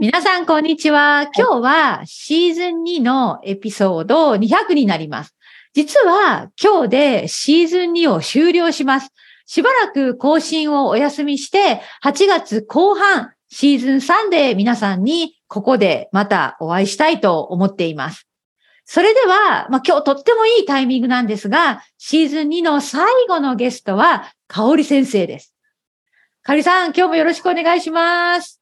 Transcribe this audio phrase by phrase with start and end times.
[0.00, 1.28] 皆さん、こんにちは。
[1.36, 5.34] 今日はシーズン2のエピソード200になります。
[5.74, 9.10] 実は今日でシーズン2を終了します。
[9.46, 18.28] しばらく更新をお休みして、8月後半、シーズン3で皆さんにここでまたお会いしたいと思っています。
[18.84, 25.54] それでは、まあ、今日とってもいいタイミングなんですが、シーズン2の最後のゲストは、かおり先生です。
[26.44, 28.57] かおりさん、今日もよろしくお願いします。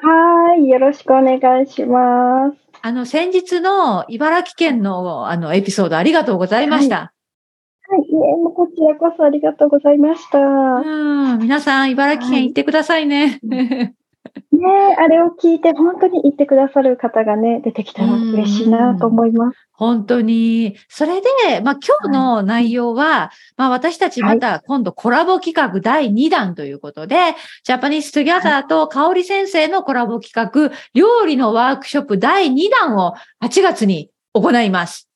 [0.00, 2.56] はい、よろしくお願いします。
[2.82, 7.12] あの、先日の茨城県のあのエピソードありがとうございました。
[7.88, 10.38] はいはい、えもうこちらこそありがとうございました。
[10.38, 13.40] うん、皆さん、茨城県行ってくださいね。
[13.48, 13.94] はい
[14.52, 19.58] ねあれを聞いて本当に言ってくださる方がね、出てきたら嬉しいなと思います。
[19.72, 20.76] 本当に。
[20.88, 35.08] それで、まあ今日の内容は、はい、まあ私たちまた今度コラボ企画第2弾ということで、はい、Japanese Together と香織先生のコラボ企画、料理のワークショップ第2弾を8月に行います。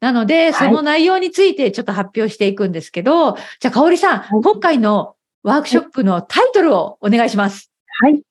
[0.00, 7.70] なので、その内容についてちょっと発表していくんですけど、じゃあ、香織さん、今回のワークショップのタイトルをお願いします。
[8.00, 8.22] はい。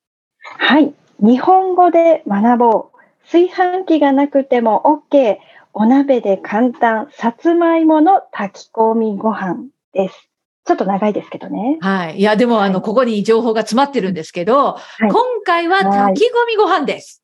[0.58, 0.94] はい。
[1.20, 2.98] 日本語で学ぼう。
[3.24, 5.38] 炊飯器がなくても OK。
[5.72, 7.08] お鍋で簡単。
[7.12, 10.28] さつまいもの炊き込みご飯です。
[10.64, 11.78] ちょっと長いですけどね。
[11.80, 12.18] はい。
[12.18, 15.12] いや、でも、はい、あの、ここに情報が詰まってるんですけど、はい、今
[15.44, 17.22] 回は炊き込みご飯です。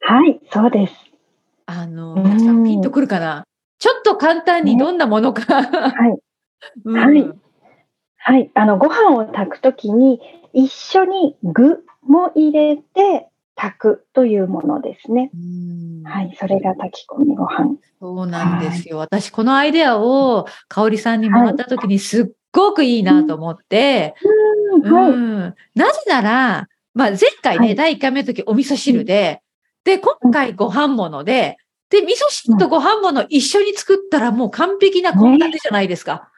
[0.00, 0.94] はい、そうです。
[1.66, 3.44] あの、皆さんピンとくるかな？
[3.78, 6.18] ちょっと簡単にどんなものか、ね、はい。
[6.84, 7.30] うん、はい。
[8.16, 8.50] はい。
[8.54, 10.20] あの、ご飯を炊くときに、
[10.52, 15.30] 一緒に具も入れて炊くというものですね。
[16.04, 17.76] はい、それが炊き込みご飯。
[18.00, 18.98] そうなんですよ。
[18.98, 24.14] はい、私、このアイデアを香織さんにもらった時にすっごくいいなと思って、
[24.82, 29.42] はい、うん、なぜなら、まあ、前回ね、はい、第1回目の時お味噌汁で、
[29.84, 31.58] で、今回ご飯物で、
[31.90, 36.28] で、味噌汁とご飯物一緒に作ったらもう完璧な献立じゃないですか。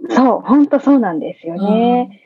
[0.00, 2.20] ね、そう、本当そうなんですよね。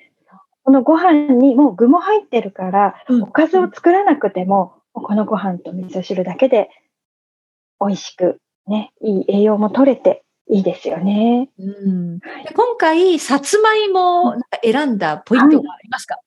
[0.69, 6.69] このご飯にもう具も入ってるから、おかずを作らなくても、このご飯と味噌汁だけで
[7.81, 8.37] 美味しく、
[8.67, 11.49] ね、いい栄養も取れていいですよね。
[11.59, 12.21] うん、
[12.55, 16.19] 今回、さつまいも選んだポイントがありますか、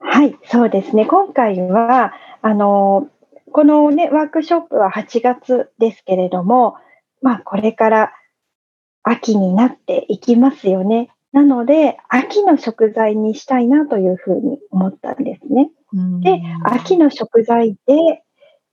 [0.00, 1.06] はい、はい、そうですね。
[1.06, 3.06] 今回は、あの、
[3.52, 6.74] このね、ワークショップは8月ですけれども、
[7.22, 8.12] まあ、これから
[9.04, 11.10] 秋になっていきますよね。
[11.32, 15.70] なので、秋の食材にしたいなというふうに思ったんですね。
[16.20, 18.22] で、秋の食材で、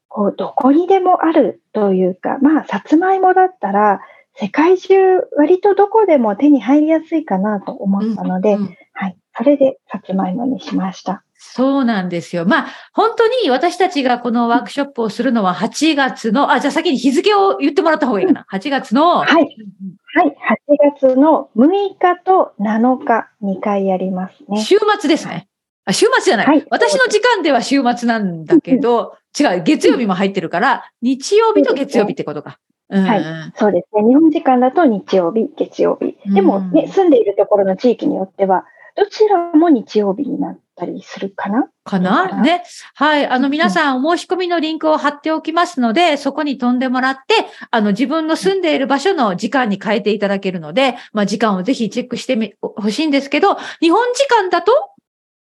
[0.08, 4.00] こう、どこにでもあるというか、まあ、さつまいもだったら、
[4.38, 4.96] 世界中、
[5.38, 9.18] 割とどこでも手に入りやすいかなと思ったので、うんうん、はい。
[9.38, 11.24] それで、さつまいもにしました。
[11.54, 12.46] そうなんですよ。
[12.46, 18.46] まあ、本当に私たちがこのワークショップをするのは8月の、あ、じゃあ先に日付を言ってもらった方がいいかな。
[18.52, 19.20] 8月の。
[19.20, 19.30] はい。
[19.30, 20.36] はい。
[20.70, 21.68] 8月の6
[22.00, 24.62] 日と7日、2回やりますね。
[24.62, 25.48] 週末ですね。
[25.86, 26.66] あ、週末じゃない、はい。
[26.70, 32.60] 私の時間では週末なんだけど、違う、月曜日も入ってるから、日曜日と月曜日ってことか。
[32.90, 33.24] うん、はい。
[33.56, 34.08] そうですね。
[34.08, 36.18] 日本時間だと日曜日、月曜日。
[36.34, 41.70] でもね、住んでいるところの地域によっては、どちらも日曜日になったりするかな？
[41.84, 42.42] かな？
[42.42, 42.64] ね。
[42.94, 43.28] はい。
[43.28, 47.34] あの、皆さん、お申し込みのリンクを貼っておきますので、そこに飛んでもらって、
[47.72, 54.72] あの、自分の住んでいる場所の時間に変えていただけるので、まあ、時間をぜひチェックしてみ、ほしいんですけど、日本時間だと？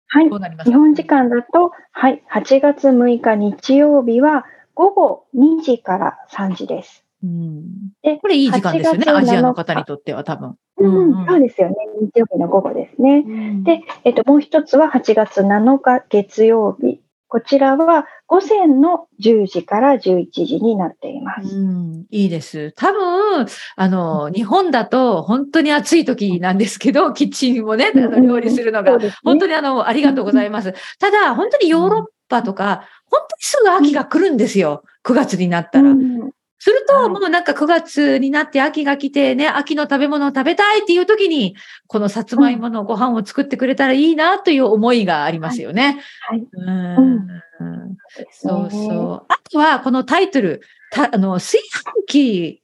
[0.08, 0.30] はい。
[0.66, 2.22] 日本時間だと、はい。
[2.32, 7.06] 8月6日日曜日は午後2時から3時です。
[7.22, 7.63] うん、
[8.02, 9.12] でこれいい時間ですよね。
[9.12, 10.56] アジアの方にとっては多分。
[10.78, 11.75] うん、うん、そうですよね。
[12.02, 13.24] 日曜日の午後ですね。
[13.25, 17.02] うん、で、えっと、もう一つは8月7日月曜日。
[17.29, 21.56] こちらは午前の10時から11時になっています。
[21.56, 22.72] うん、いいです。
[22.72, 30.74] 多分、あの、日本だと本当に暑い時なんですけど、 キッチンもね、あの料理するのが、本当にあの、ありがとうございます。
[31.00, 34.84] ただ、本当にヨーロッパとか、本当にすぐ秋が来るんですよ。
[35.03, 35.94] 9月になったら。
[36.59, 41.56] すると、もうなんか9月になって秋が来てね、秋の食べ物を食べたいっていう時に、
[41.88, 46.02] このさつまいものご飯を作ってくれたらいいなという思いがありますよね。
[46.28, 46.46] はい。
[46.52, 47.28] うん
[48.32, 49.26] そうそう。
[49.28, 50.61] あとは、このタイトル、
[50.91, 51.61] たあの、炊
[52.08, 52.64] 飯器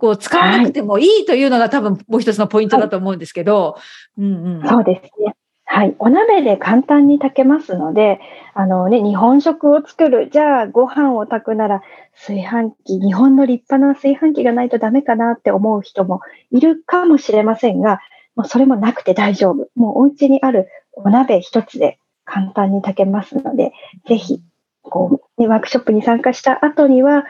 [0.00, 3.76] を使わなくてもいいというのが多分もう一つのポイントだと思うんですけど。
[4.18, 5.34] うんうん、そうですね。
[5.68, 5.96] はい。
[5.98, 8.20] お鍋で簡単に炊けますので、
[8.54, 10.30] あのね、日本食を作る。
[10.32, 11.82] じゃあ、ご飯を炊くなら、
[12.14, 16.20] 炊飯器、日本の立派な炊飯器がないとダメかなって思う人も
[16.52, 18.00] いるかもしれませんが、
[18.36, 19.68] もうそれもなくて大丈夫。
[19.74, 23.72] もうお家にあるお鍋一つで簡単に炊けますので、
[24.06, 24.40] ぜひ、
[24.82, 27.24] こう、ね、ワークショップに参加した後には、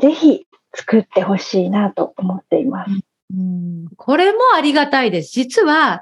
[0.00, 2.90] ぜひ作ってほしいなと思っています。
[3.32, 5.32] うん、これもありがたいです。
[5.32, 6.00] 実は、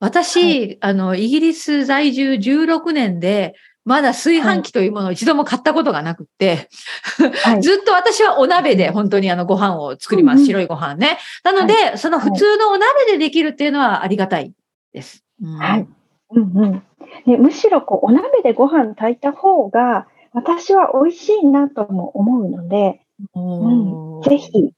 [0.00, 3.54] 私、はい、あの、イギリス在住16年で、
[3.84, 6.68] まだ炊飯器というものを一度も買ったことがなくって、
[7.42, 10.44] はい、 ずっと私はお鍋で本当にあのご飯を作ります。
[10.44, 11.18] 白いご飯ね。
[11.44, 14.52] なので、はい、その普通のお鍋でできるっていうのはありがたい
[14.92, 15.24] です。
[15.42, 15.88] うん、はい。
[16.32, 16.82] うんうん。
[17.26, 23.00] ね、むしろこうお鍋でご飯炊いた方が私は美味しいなとも思うので、
[23.34, 24.72] うん、ぜひ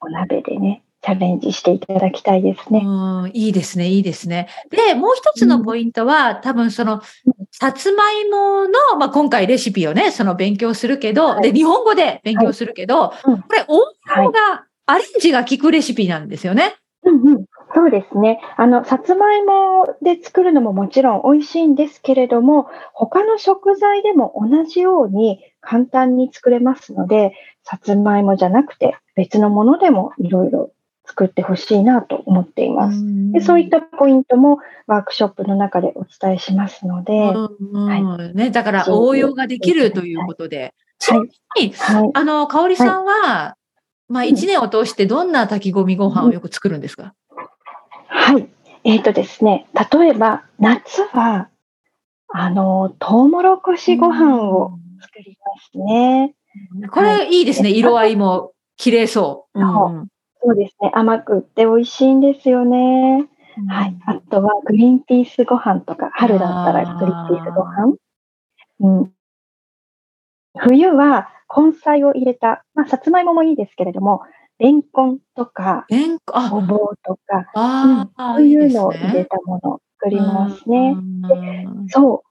[0.00, 2.80] お鍋でね、チャレンジしていただきたいですね。
[2.84, 4.48] うん、いいですね、いいですね。
[4.70, 7.02] で、もう一つのポイントは、うん、多分その、
[7.50, 16.74] さつまいもの、まあ、今回レシピをね、その勉強するけど、はい、で、日本語で勉強するけど、はい、これ、応用が、アレンジが効くレシピなんですよね。
[17.04, 17.44] うんうん。
[17.74, 18.40] そうですね。
[18.56, 27.32] あの、さつまいもで作るのももちろん美味しいんですけれども、他の食材でも同じように簡単に作れますので、
[27.64, 30.72] さつまいもじゃなくて別のものでもいろいろ
[31.04, 32.98] 作ってほしいなと思っています。
[33.32, 40.74] でそういったポイントもワークショップの中でお伝えしますので、はい、ね、だから応用ができるということで。
[41.00, 41.16] は
[41.58, 41.72] い。
[41.72, 43.56] はい、あの、かおりさんは、は
[44.08, 47.14] い、まあ、一年を通してどんな炊き込みご飯をよく作るんですか、
[48.06, 48.48] はい。
[48.84, 51.48] えっ、ー、とですね、例えば、夏は、
[52.28, 56.34] あの、トウモロコシご飯を作りますね。
[56.90, 57.70] これいいですね。
[57.70, 59.60] 色合いも綺麗そう。
[59.60, 60.08] うん
[60.44, 60.90] そうですね。
[60.94, 63.28] 甘くって美味しいんですよね。
[63.58, 63.96] うん、はい。
[64.06, 67.94] あとはグリーンピースご飯とか、春だったらグリーンピースご飯。
[68.80, 69.12] うん。
[70.58, 74.22] 冬は根菜を入れた、まあ、さつまいももいいですけれども、
[74.58, 75.86] レンコンとか、
[76.50, 80.96] ごぼうとか、うん、そういうのを入れたものを作りますね。
[81.88, 82.28] そう。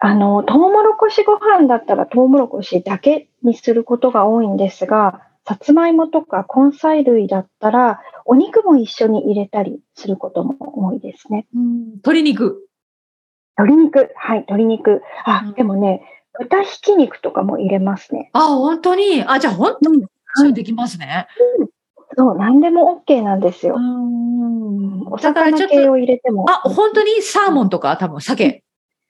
[0.00, 11.46] あの、トウモロコシご飯だったらトウモロコシだけにすることが多いんですが、さつまいもとか根菜類だったら、お肉も一緒に入れたりすることも多いですね。
[11.56, 12.68] うん、鶏肉。
[13.56, 14.10] 鶏肉。
[14.14, 15.00] はい、鶏肉。
[15.24, 16.02] あ、うん、でもね、
[16.38, 18.28] 豚ひき肉とかも入れますね。
[18.34, 19.24] あ、本当に？
[19.26, 20.04] あ、じゃあ本当に、
[20.34, 21.26] そうできますね。
[21.58, 21.68] うん、
[22.14, 23.76] そう、何でも OK なんですよ。
[23.78, 25.06] うん。
[25.10, 26.44] お魚系を入れても。
[26.50, 27.96] あ、本当にサーモンとか？
[27.96, 28.62] 多分鮭。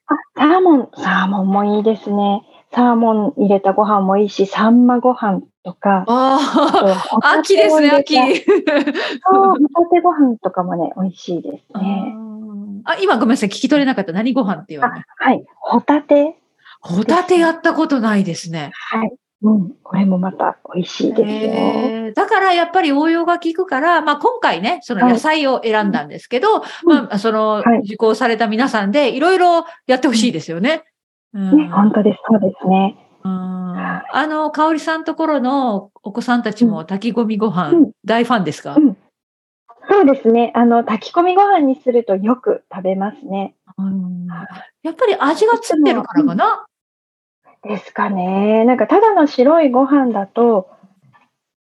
[0.07, 2.43] あ、サーモン、サーモンもいいですね。
[2.71, 6.03] サーモン入れたご飯もいいし、サンマご飯とか。
[6.07, 6.39] あ
[7.21, 8.15] あ、秋ですね、秋。
[8.15, 12.15] そう、ホタテご飯とかもね、美味しいですね。
[12.85, 14.13] あ、今ごめんなさい、聞き取れなかった。
[14.13, 16.35] 何ご飯って言われはい、ホタテ。
[16.81, 18.71] ホタテやったことないですね。
[18.73, 19.11] はい。
[19.41, 22.13] うん、これもまた美味しいですよ。
[22.13, 30.83] だからやっぱり応用が効くから、まあ今回ね、その野菜を選んだんですけど、はい、まあその受講された皆さんでいろいろやってほしいですよね。
[31.33, 32.97] うん、ね、本当です、そうですね。
[33.23, 38.97] あの、香織さんところのお子さんたちも炊き込みご飯、うん、大ファンですか、うん、
[39.89, 40.51] そうですね。
[40.55, 43.55] あの、炊き込みご飯にするとよく食べますね。
[44.83, 46.65] やっぱり味がつってるからかな？
[47.63, 48.65] ですかね。
[48.65, 50.69] なんかただの白いご飯だと、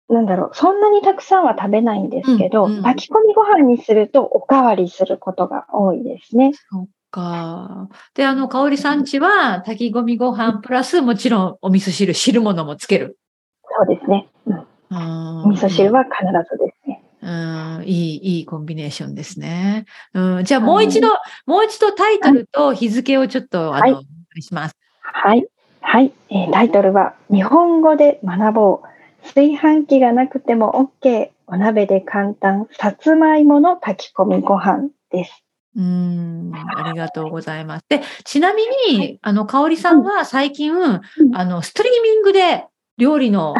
[0.10, 6.52] なんだろう、そんなにたくさんは食べないんですけど、うんうん、炊き込みご飯にするとおかわりすることが多いですね。
[6.54, 7.90] そっか。
[8.16, 13.18] で、あの、香織さんちは炊き込みご飯プラスもちろんお味噌汁、汁物もつける。
[13.78, 14.28] そうですね。
[14.48, 15.52] うん。
[15.52, 16.16] 味噌汁は必
[16.50, 17.04] ずですね。
[17.22, 17.28] う
[17.82, 19.86] ん、いい、いいコンビネーションですね。
[20.14, 21.10] うん、じゃあもう一度、
[21.46, 24.04] もう一度タイトルと日付をちょっと、あの、お願
[24.38, 24.76] いします。
[25.02, 25.46] はい。
[25.82, 28.92] はい、えー、タイトルは日本語で学ぼう。
[29.24, 31.30] 炊飯器がなくても OK。
[31.46, 32.68] お鍋で簡単。
[32.72, 35.44] さつまいもの炊き込みご飯です。
[35.76, 37.86] うん、ありがとうございます。
[37.88, 41.02] で、ちなみに、はい、あの、香織さんは最近、うん、
[41.34, 42.66] あの、ストリーミングで
[42.98, 43.56] 料理の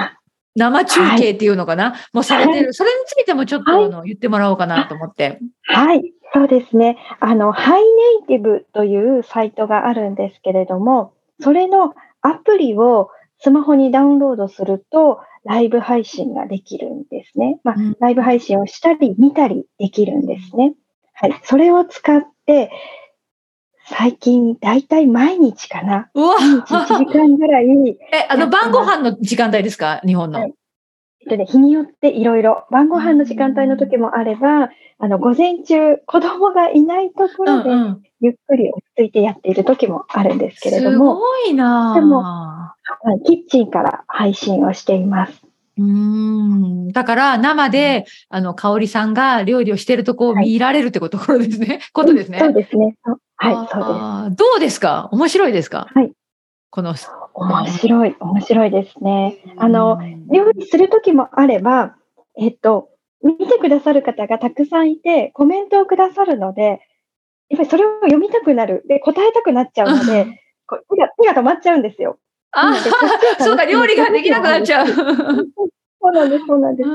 [0.56, 5.40] 生中継っていうのかな、はい、もうされてる、はい、それについてもちょっと、あの言ってもらおうかなと思って。
[5.64, 6.98] はい、そうですね。
[7.22, 7.88] あの、ハイネ
[8.24, 17.60] イティブというサイトがあるんですけれども、それのアプリをスマホにダウンロードすると、ライブ配信ができるんですね。
[17.64, 20.76] まあ、ライブ配信をしたり見たりできるんですね。
[21.22, 21.40] はい。
[21.44, 22.72] それを使って、
[23.86, 26.10] 最近、だいたい毎日かな。
[26.16, 27.66] うわ1時間ぐらい。
[28.12, 30.02] え、あの、晩ご飯の時間帯ですか？
[30.06, 30.40] 日本の。
[30.40, 30.54] はい、
[31.22, 37.70] えっとね、日によっていろいろ、晩ご飯の時間帯の時もあれば、あの、午前中、子供がいないところで、
[38.22, 41.16] ゆっくり落ち着いてやっている時もあるんですけれども。
[41.16, 42.24] すごいなでも、
[43.26, 45.51] キッチンから配信をしています。
[45.82, 46.92] うん。
[46.92, 51.68] だから、生で、あの、香織さんが料理をしているとこを見られるってことですね。
[51.68, 52.40] はい、ことですね。
[52.40, 52.96] そうですね。
[53.38, 54.36] はい、そうです。
[54.38, 55.10] どうですか？
[55.12, 55.88] 面白いですか？
[55.94, 56.12] はい。
[56.70, 56.94] この。
[57.34, 59.38] 面白い、面白いですね。
[59.58, 60.00] あの、
[60.32, 61.96] 料理するときもあれば、
[62.38, 62.90] えっと、
[63.24, 66.82] 見てくださる方がたくさんいて、コメントをくださるので、
[67.50, 68.84] やっぱりそれを読みたくなる。
[68.88, 72.20] で、答えたくなっちゃうので、こ手が手が止まっちゃうんですよ。
[72.52, 72.76] ああ、
[73.44, 74.88] そうか、料理ができなくなっちゃう。
[76.04, 76.90] そうなんです、そうなんです。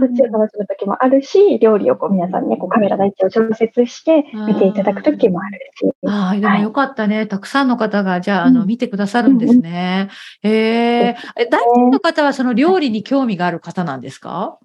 [0.00, 5.94] そっちを楽しむ時もあるし、料理をこう皆さんね、こうカメラの位置を調節して見ていただく時もあるし。
[6.06, 7.28] ああ、でもよかったね、はい。
[7.28, 10.08] たくさんの方が、じゃあ、あの、見てくださるんですね。
[10.42, 14.58] うんうん、えー、大体の方はその料理に興味がある方なんですか？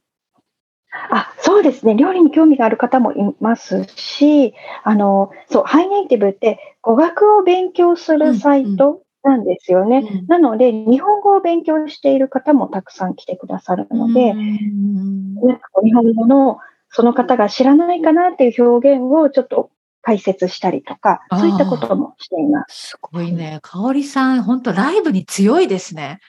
[1.12, 1.94] あそうですね。
[1.96, 10.08] 料理に興味がある方もいますし、あの、そう、ハイネイティブって語学を勉強するサイトなんですよね。
[10.10, 19.72] うん、なので、日本語を勉強している方もたくさん来てくださるので、うん、なんか日本語のその方が知らないかなっていう表現をちょっと
[20.04, 22.90] 解説したりとか、そういったこともしています。
[22.90, 23.60] すごいね。
[23.64, 26.20] かおりさん、本当ライブに強いですね。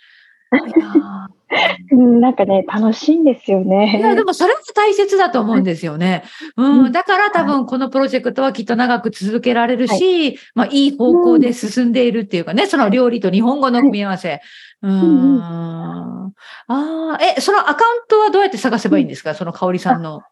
[1.90, 3.98] なんかね、楽しいんですよね。
[3.98, 6.24] いや、でもそれも大切だと思うんですよね。
[6.56, 14.40] うん、だから多分このプロジェクトはきっと長く続けられるし、はい、まあいい方向で進んでいるっていうかね、その料理と日本語の組み合わせ。
[14.82, 15.40] うん。
[15.40, 16.32] あ
[16.68, 19.34] あ、え、そのアカウントはどうやって探せばいいんですか？
[19.34, 20.22] その香りさんの。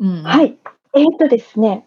[0.00, 0.58] うん、はい。
[0.96, 1.86] えー、っとですね、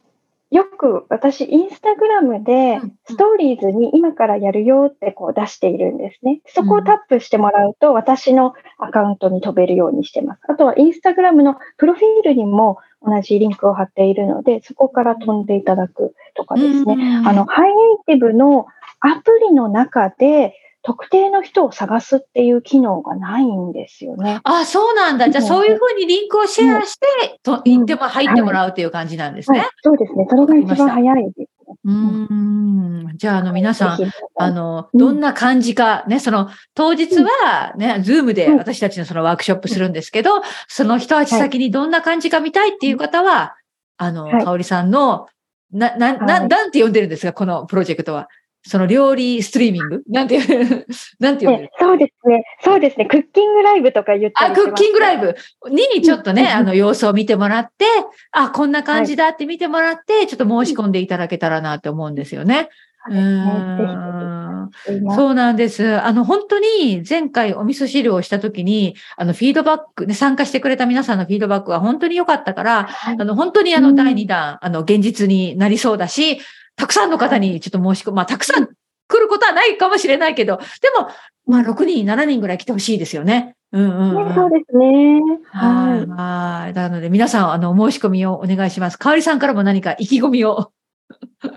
[0.54, 6.42] よく私、インスタグラムでストーリーズに今からやるよってこう出しているんですね。
[6.46, 10.42] そこをタップしてもらうと私のアカウントに飛べるようにしてます。
[10.48, 16.98] あとはインスタグラムのプロフィールにも同じリンクを貼っているので、そこから飛んでいただくとかですね。
[17.26, 18.68] あの、ハイネイティブの
[19.00, 24.42] アプリの中で特定の人を探すっていう機能がないんですよね。
[24.44, 25.30] あ、そうなんだ。
[25.30, 29.60] じゃあそういうふうにリンクをシェアして、と言っても入ってもらうっていう感じなんですね。
[29.60, 30.28] はいはい、そうですね。
[30.30, 31.54] それが一番早いです。
[31.86, 33.08] うん。
[33.16, 34.00] じゃあ、あの、皆さん、
[34.36, 43.56] あの、どんな感じか、ね、その、当日はね、ズームで私たちのそのワークショップするんですけど、その一足先にどんな感じか見たいっていう方は、
[43.98, 45.28] あの、かおりさんの、
[45.72, 48.28] な、な、な、なんて呼んでるんですかこのプロジェクトは。
[48.66, 50.04] その料理ストリーミング？
[50.10, 50.86] なんていう、
[51.20, 52.44] なんていうそうですね。
[52.64, 53.06] そうですね。
[53.06, 55.36] クッキングライブとか言ってあ、クッキングライブ。
[55.70, 57.86] にちょっとね、あの様子を見てもらって、
[58.32, 62.70] あ、こんな感じだって見てもらって、ちょっと申し込んでいただけたらなって思うんですよね。
[63.10, 64.70] うん。
[65.14, 66.00] そうなんです。
[66.02, 76.40] あの、本当に前回お味噌汁をしたときに、あの、フィードバック、ね、参加してくれた皆さんのフィードバックは本当に良かったから、はい、あの、本当にあの、第2弾、あの、現実になりそうだし、
[76.76, 78.18] たくさんの方にちょっと申し込む。
[78.18, 78.68] まあ、たくさん
[79.08, 80.64] 来ることはないかもしれないけど、で
[80.98, 81.10] も、
[81.46, 83.56] まあ、6人、7人ぐらい来てほしいですよね。
[83.72, 85.22] うんうん、うん、そうですね。
[85.52, 86.74] はい。
[86.74, 88.98] なので、皆さん、あの、申し込みをお願いします。
[88.98, 90.72] かわりさんからも何か意気込みを。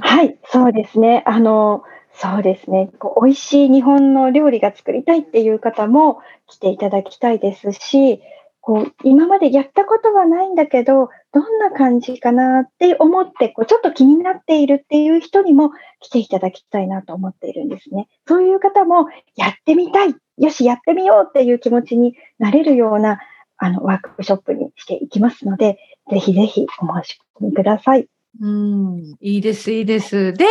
[0.00, 1.22] はい、そうですね。
[1.26, 1.84] あの、
[2.18, 2.90] そうですね。
[2.98, 8.22] こう美味しい日本の料理が作りたいっていう方も来ていただきたいですし、
[8.66, 15.70] こう、今までやったことはないんだけど、どんな感じかなって思って、こう、ちょっと気になっているっていう人にも
[16.00, 18.08] 来ていただきたいなと思っているんですね。
[18.26, 19.06] そういう方も、
[19.36, 23.20] やってみたい、よし、やってみようっていう気持ちになれるような、
[23.56, 25.78] あの、ワークショップにしていきますので、
[26.10, 28.08] ぜひぜひお申し込みください。
[28.40, 30.32] うん、いいです、いいです。
[30.32, 30.44] で、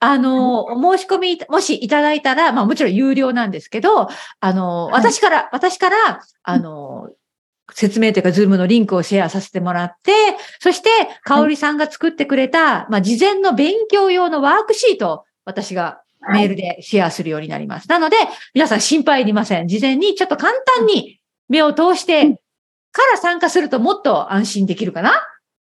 [0.00, 4.08] あの、お申し込み、もしいただいたら、まあもちろん有料なんですけど、
[4.40, 7.10] あの、私から、私から、あの、
[7.72, 10.12] 説明というか、ズームのリンクをシェアさせてもらって、
[10.60, 10.88] そして、
[11.24, 17.88] かおりさんが作ってくれた、まあ、事前の勉強用のワークシートを私がメールでシェアするようになります。
[17.88, 18.16] なので、
[18.54, 19.68] 皆さん心配いりません。
[19.68, 22.40] 事前にちょっと簡単に目を通して
[22.92, 25.12] から参加するともっと安心できるかな？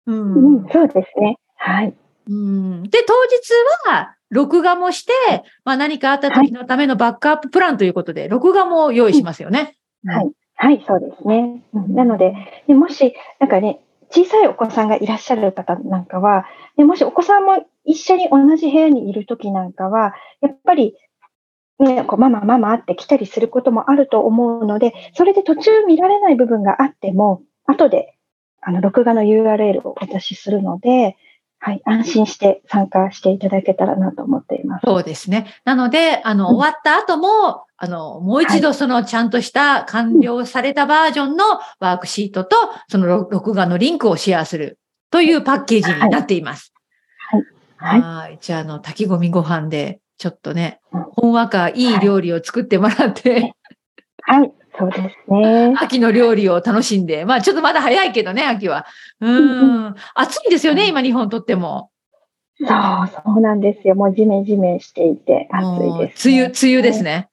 [0.06, 1.36] うん、うん、そうですね。
[1.56, 1.94] はい。
[2.28, 5.12] うん、で、当日は、録画もして、
[5.64, 9.76] まあ何かあった時のためのバックアッププランということで、録画も用意しますよね。
[10.04, 10.30] はい。
[10.60, 11.62] はい、そうですね。
[11.72, 12.34] なので、
[12.66, 16.46] でもし、なんかね、小さいお子さんがいらっしゃる方なんかは、
[16.76, 20.96] でもしお子さんも一緒に同じ部屋にいるときなんかは、やっぱり、
[21.78, 28.14] ね、こうママ、ママって来たりすることもあると思うので、それで途中見られない部分があっても、後で、
[28.60, 31.16] あの、録画の URL をお出しするので、
[31.60, 34.82] はい、安心して参加していただけたらなと思っています。
[34.84, 35.52] そうですね。
[35.64, 41.44] なので、あの、終わった後も、あの、もう一度そのちゃんとした完了されたバージョンの
[41.80, 42.56] ワークシートと、
[42.88, 44.78] その録画のリンクをシェアする
[45.10, 46.72] というパッケージになっています。
[47.30, 47.42] はい。
[47.76, 48.00] はい。
[48.02, 48.38] はい。
[48.40, 53.54] じゃあ、あの、炊き込みご飯で、ちょっとね、ほんわかいい料理を作ってもらって、
[54.22, 54.52] はい。
[54.78, 55.74] そうですね。
[55.78, 57.24] 秋の料理を楽しんで。
[57.24, 58.86] まあちょっとまだ早いけどね、秋は。
[59.20, 59.28] う
[59.88, 59.94] ん。
[60.14, 61.90] 暑いですよね、今日本とっても。
[62.58, 63.94] そう、そうなんですよ。
[63.94, 67.28] もうジメジメしていて暑いです、ね、梅雨、梅雨ですね。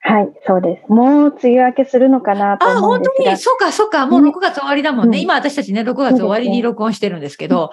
[0.00, 0.92] はい、そうです。
[0.92, 2.66] もう梅雨明けするのかなと。
[2.66, 3.36] あ、本当に？
[3.36, 4.06] そうか、そうか。
[4.06, 5.18] もう6月終わりだもんね。
[5.18, 7.72] うん、今私たちね、6月終わりに録音してるんですけど。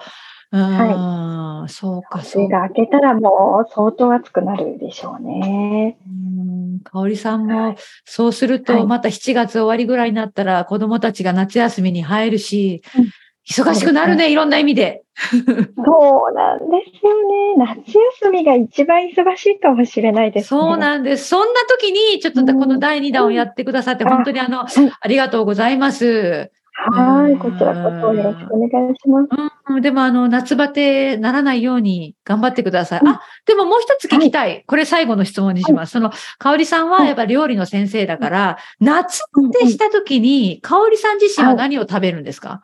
[0.52, 1.72] うん、はい。
[1.72, 2.48] そうか、そう。
[2.48, 5.98] が明けたらもう相当暑くなるでしょうね。
[6.06, 13.10] うん、香織さんも、そうすると、また7月終わりぐらいになったら、子供たちが夏休みに入るし、うん
[13.48, 15.04] 忙しくなるね、いろんな意味で。
[15.22, 17.74] そうなんですよね。
[17.84, 21.28] 夏休みが一番忙しいかもしれないです、ね、そうなんです。
[21.28, 26.50] そんな時に、ちょっとこの第2弾をやってくださって、本当にあの、ありがとうございます。
[26.72, 29.28] はい、こちらこそよろしくお願いします。
[29.68, 33.00] うん、でもあの、夏バテならないように頑張ってください。
[33.04, 34.48] あ、でももう一つ聞きたい。
[34.50, 35.92] はい、これ最後の質問にします。
[35.92, 42.62] その、香織さんはやっぱ料理の先生だから、夏バテした時に、香織さん自身は何を食べるんですか、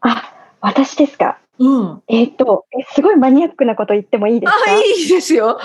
[0.00, 1.38] あ、私ですか？
[1.58, 2.02] うん。
[2.08, 4.58] えっ、と、すごいマニアックなこと言ってもいいですか？
[4.68, 5.58] あ、いいですよ。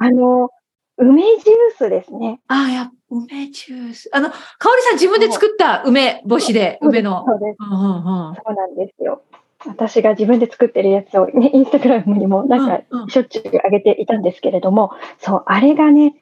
[0.00, 0.50] あの、
[0.98, 1.38] 梅ジュー
[1.78, 2.40] スですね。
[2.46, 4.08] あや、梅ジュース。
[4.12, 4.36] あの、香
[4.70, 7.24] 織さん自分で作った梅干しで、梅の。
[7.26, 7.56] そうです。
[7.58, 9.22] そうなんですよ。
[9.66, 16.14] 私が自分で作ってるやつを、ね、インスタグラムにもなんかしょっちゅう上げていたんですけれども、そう、あれがね、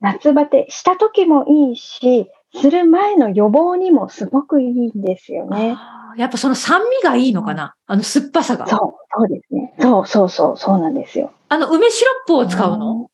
[0.00, 5.76] 夏バテした時もいいし、する前の予防にもすごくいいんですよね。
[6.16, 8.68] やっぱその酸味がいいのかな、あの酸っぱさが。
[8.68, 8.78] そう、
[9.16, 9.74] そうですね。
[9.80, 11.32] そうそうそう、そうなんですよ。
[11.48, 13.10] あの、梅シロップを使うの？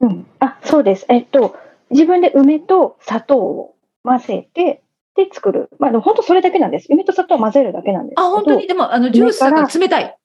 [0.00, 0.26] うん。
[0.40, 1.06] あ、そうです。
[1.08, 1.54] えっと、
[1.90, 4.82] 自分で梅と砂糖を混ぜて、
[5.16, 5.70] で作る。
[5.78, 6.88] まあ、本当それだけなんです。
[6.90, 10.16] 梅と砂糖を混ぜるだけなんですあ、本当にでも、あの、ジュースが冷たい。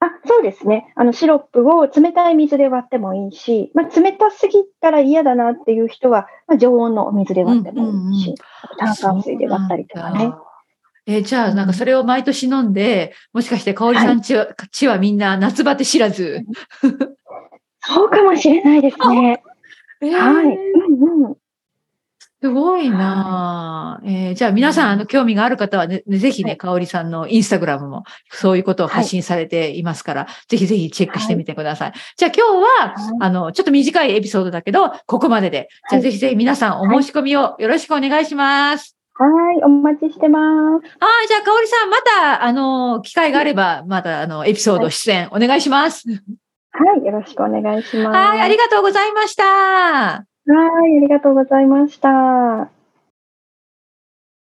[0.00, 0.92] あ、そうですね。
[0.94, 8.34] あの、シロップを冷たい水で割ってもいいし、まあ、冷たすぎたら嫌だなっていう人は、まあ、常温のお水で割ってもいいし、うんうんうん、
[8.78, 10.32] 炭酸水で割ったりとかね。
[11.06, 16.44] えー、じゃあ、なんかそれを毎年飲んで、もしかして香織さんちは、はい、ちはみんな夏バテ知らず。
[17.80, 19.42] そうかもしれないですね。
[20.02, 20.44] えー、はい。
[20.46, 21.36] うんうん。
[22.42, 31.90] すごいな、はい、えー、じゃあ皆さん、あの、興味がある方はね、ぜひね、かおりさんのインスタグラムもそういうことを発信されていますから、はい、ぜひぜひチェックしてみてください。
[31.90, 35.68] はい、じゃあ今日は、あの、ちょっと短いエピソードだけど、ここまでで。
[35.90, 38.96] じゃあぜひぜひ皆さんお申し込みをよろしくお願いします。
[39.14, 39.26] は
[39.58, 40.44] い、お待ちしてます。
[40.44, 46.04] はい、じゃあ、かおりさん、また、あの、機会があれば、また、あの、エピソード出演、お願いします。
[46.78, 48.16] はい、よろしくお願いします。
[48.16, 49.44] はい、ありがとうございました。
[49.44, 50.24] は
[50.88, 52.75] い、ありがとうございました。